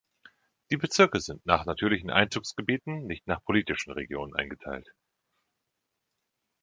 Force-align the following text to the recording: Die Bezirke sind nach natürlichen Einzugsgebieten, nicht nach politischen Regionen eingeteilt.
Die 0.71 0.77
Bezirke 0.77 1.19
sind 1.19 1.45
nach 1.45 1.63
natürlichen 1.67 2.09
Einzugsgebieten, 2.09 3.05
nicht 3.05 3.27
nach 3.27 3.43
politischen 3.43 3.91
Regionen 3.91 4.35
eingeteilt. 4.35 4.91